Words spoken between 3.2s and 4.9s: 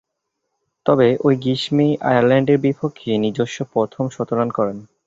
নিজস্ব প্রথম শতরান করেন।